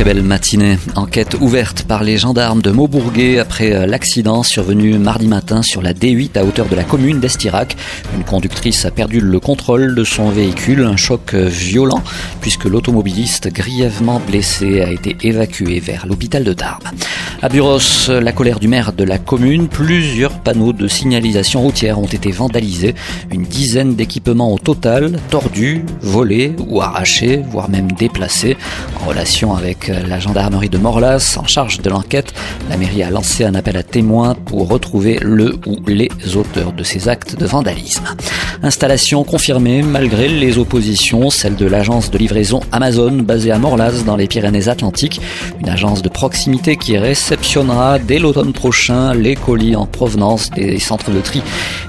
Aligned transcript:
Très 0.00 0.14
belle 0.14 0.22
matinée. 0.22 0.78
Enquête 0.96 1.36
ouverte 1.42 1.82
par 1.82 2.04
les 2.04 2.16
gendarmes 2.16 2.62
de 2.62 2.70
Maubourguet 2.70 3.38
après 3.38 3.74
euh, 3.74 3.84
l'accident 3.84 4.42
survenu 4.42 4.96
mardi 4.96 5.26
matin 5.26 5.60
sur 5.60 5.82
la 5.82 5.92
D8 5.92 6.38
à 6.38 6.44
hauteur 6.46 6.68
de 6.68 6.74
la 6.74 6.84
commune 6.84 7.20
d'Estirac. 7.20 7.76
Une 8.16 8.24
conductrice 8.24 8.86
a 8.86 8.90
perdu 8.90 9.20
le 9.20 9.38
contrôle 9.40 9.94
de 9.94 10.02
son 10.02 10.30
véhicule, 10.30 10.86
un 10.86 10.96
choc 10.96 11.34
euh, 11.34 11.48
violent 11.48 12.02
puisque 12.40 12.64
l'automobiliste 12.64 13.52
grièvement 13.52 14.22
blessé 14.26 14.80
a 14.80 14.90
été 14.90 15.18
évacué 15.20 15.80
vers 15.80 16.06
l'hôpital 16.06 16.44
de 16.44 16.54
Tarbes. 16.54 16.88
À 17.42 17.50
Buros, 17.50 18.08
la 18.08 18.32
colère 18.32 18.58
du 18.58 18.68
maire 18.68 18.94
de 18.94 19.04
la 19.04 19.18
commune, 19.18 19.68
plusieurs 19.68 20.40
panneaux 20.40 20.72
de 20.72 20.88
signalisation 20.88 21.60
routière 21.60 21.98
ont 21.98 22.06
été 22.06 22.30
vandalisés, 22.30 22.94
une 23.30 23.42
dizaine 23.42 23.96
d'équipements 23.96 24.52
au 24.52 24.58
total 24.58 25.18
tordus, 25.28 25.84
volés 26.00 26.54
ou 26.68 26.80
arrachés, 26.80 27.42
voire 27.50 27.68
même 27.68 27.92
déplacés 27.92 28.56
en 28.98 29.06
relation 29.06 29.54
avec 29.54 29.89
la 30.08 30.20
gendarmerie 30.20 30.68
de 30.68 30.78
Morlas 30.78 31.36
en 31.38 31.46
charge 31.46 31.80
de 31.80 31.90
l'enquête, 31.90 32.32
la 32.68 32.76
mairie 32.76 33.02
a 33.02 33.10
lancé 33.10 33.44
un 33.44 33.54
appel 33.54 33.76
à 33.76 33.82
témoins 33.82 34.34
pour 34.34 34.68
retrouver 34.68 35.18
le 35.20 35.58
ou 35.66 35.76
les 35.86 36.10
auteurs 36.36 36.72
de 36.72 36.82
ces 36.82 37.08
actes 37.08 37.38
de 37.38 37.46
vandalisme. 37.46 38.04
Installation 38.62 39.24
confirmée 39.24 39.82
malgré 39.82 40.28
les 40.28 40.58
oppositions, 40.58 41.30
celle 41.30 41.56
de 41.56 41.66
l'agence 41.66 42.10
de 42.10 42.18
livraison 42.18 42.60
Amazon 42.72 43.12
basée 43.12 43.50
à 43.50 43.58
Morlas 43.58 44.02
dans 44.04 44.16
les 44.16 44.28
Pyrénées-Atlantiques, 44.28 45.20
une 45.60 45.68
agence 45.68 46.02
de 46.02 46.08
proximité 46.08 46.76
qui 46.76 46.98
réceptionnera 46.98 47.98
dès 47.98 48.18
l'automne 48.18 48.52
prochain 48.52 49.14
les 49.14 49.34
colis 49.34 49.76
en 49.76 49.86
provenance 49.86 50.50
des 50.50 50.78
centres 50.78 51.10
de 51.10 51.20
tri 51.20 51.42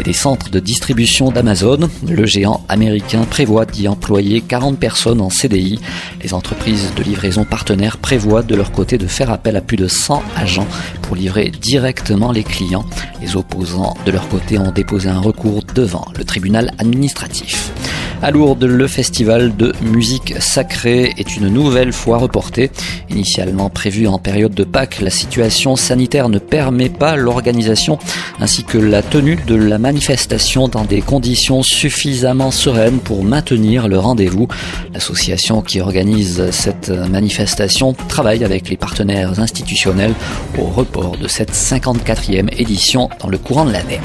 et 0.00 0.02
des 0.02 0.12
centres 0.12 0.50
de 0.50 0.58
distribution 0.58 1.30
d'Amazon. 1.30 1.88
Le 2.06 2.26
géant 2.26 2.64
américain 2.68 3.24
prévoit 3.28 3.64
d'y 3.64 3.86
employer 3.86 4.40
40 4.40 4.78
personnes 4.78 5.20
en 5.20 5.30
CDI. 5.30 5.78
Les 6.22 6.34
entreprises 6.34 6.92
de 6.96 7.02
livraison 7.02 7.44
partenaires 7.44 7.85
prévoient 7.94 8.42
de 8.42 8.54
leur 8.54 8.72
côté 8.72 8.98
de 8.98 9.06
faire 9.06 9.30
appel 9.30 9.56
à 9.56 9.60
plus 9.60 9.76
de 9.76 9.86
100 9.86 10.22
agents 10.36 10.66
pour 11.02 11.16
livrer 11.16 11.50
directement 11.50 12.32
les 12.32 12.44
clients. 12.44 12.84
Les 13.20 13.36
opposants 13.36 13.96
de 14.04 14.10
leur 14.10 14.28
côté 14.28 14.58
ont 14.58 14.72
déposé 14.72 15.08
un 15.08 15.20
recours 15.20 15.62
devant 15.74 16.06
le 16.16 16.24
tribunal 16.24 16.72
administratif. 16.78 17.72
À 18.22 18.30
Lourdes, 18.30 18.64
le 18.64 18.86
festival 18.86 19.54
de 19.56 19.74
musique 19.82 20.34
sacrée 20.40 21.12
est 21.18 21.36
une 21.36 21.48
nouvelle 21.48 21.92
fois 21.92 22.16
reporté. 22.16 22.70
Initialement 23.10 23.68
prévu 23.68 24.06
en 24.06 24.18
période 24.18 24.54
de 24.54 24.64
Pâques, 24.64 25.00
la 25.02 25.10
situation 25.10 25.76
sanitaire 25.76 26.30
ne 26.30 26.38
permet 26.38 26.88
pas 26.88 27.16
l'organisation 27.16 27.98
ainsi 28.40 28.64
que 28.64 28.78
la 28.78 29.02
tenue 29.02 29.38
de 29.46 29.54
la 29.54 29.78
manifestation 29.78 30.66
dans 30.66 30.84
des 30.84 31.02
conditions 31.02 31.62
suffisamment 31.62 32.50
sereines 32.50 33.00
pour 33.00 33.22
maintenir 33.22 33.86
le 33.86 33.98
rendez-vous. 33.98 34.48
L'association 34.94 35.60
qui 35.60 35.80
organise 35.80 36.50
cette 36.52 36.88
manifestation 36.88 37.92
travaille 38.08 38.44
avec 38.44 38.70
les 38.70 38.78
partenaires 38.78 39.38
institutionnels 39.38 40.14
au 40.58 40.64
report 40.64 41.18
de 41.18 41.28
cette 41.28 41.52
54e 41.52 42.48
édition 42.58 43.10
dans 43.20 43.28
le 43.28 43.36
courant 43.36 43.66
de 43.66 43.72
l'année. 43.72 44.00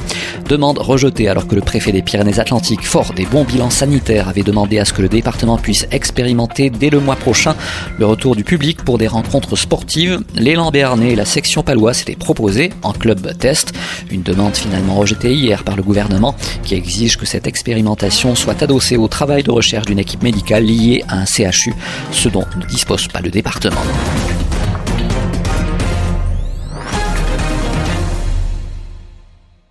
Demande 0.52 0.80
rejetée 0.80 1.30
alors 1.30 1.48
que 1.48 1.56
le 1.56 1.62
préfet 1.62 1.94
des 1.94 2.02
Pyrénées-Atlantiques, 2.02 2.86
fort 2.86 3.14
des 3.14 3.26
bons 3.26 3.46
bilans 3.46 3.70
sanitaires, 3.70 4.28
avait 4.28 4.44
demandé 4.44 4.80
à 4.80 4.84
ce 4.84 4.92
que 4.92 5.02
le 5.02 5.08
département 5.08 5.58
puisse 5.58 5.88
expérimenter 5.92 6.70
dès 6.70 6.90
le 6.90 7.00
mois 7.00 7.16
prochain 7.16 7.56
le 7.98 8.06
retour 8.06 8.36
du 8.36 8.44
public 8.44 8.84
pour 8.84 8.98
des 8.98 9.08
rencontres 9.08 9.56
sportives. 9.56 10.20
L'élan 10.36 10.70
béarnais 10.70 11.14
et 11.14 11.16
la 11.16 11.24
section 11.24 11.64
palois 11.64 11.94
s'étaient 11.94 12.18
proposés 12.18 12.74
en 12.84 12.92
club 12.92 13.38
test. 13.38 13.72
Une 14.10 14.24
demande 14.24 14.58
finalement 14.58 14.96
rejetée 14.96 15.34
hier 15.34 15.64
par 15.64 15.78
le 15.78 15.84
gouvernement 15.84 16.36
qui 16.66 16.76
exige 16.76 17.16
que 17.16 17.26
cette 17.26 17.48
expérimentation 17.48 18.36
soit 18.36 18.62
adossée 18.62 18.98
au 18.98 19.08
travail 19.08 19.44
de 19.44 19.52
recherche 19.52 19.86
d'une 19.86 20.00
équipe 20.00 20.22
médicale 20.22 20.66
liée 20.66 21.02
à 21.08 21.20
un 21.20 21.26
CHU, 21.26 21.74
ce 22.12 22.28
dont 22.28 22.44
ne 22.60 22.66
dispose 22.66 23.08
pas 23.08 23.22
le 23.22 23.30
département. 23.30 23.80